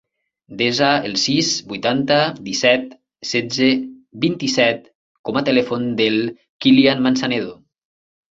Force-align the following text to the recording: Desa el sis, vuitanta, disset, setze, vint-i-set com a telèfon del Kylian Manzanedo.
Desa 0.59 0.87
el 1.09 1.17
sis, 1.23 1.49
vuitanta, 1.73 2.15
disset, 2.47 2.95
setze, 3.33 3.69
vint-i-set 4.25 4.89
com 5.29 5.39
a 5.41 5.45
telèfon 5.51 5.85
del 6.01 6.17
Kylian 6.67 7.05
Manzanedo. 7.09 7.55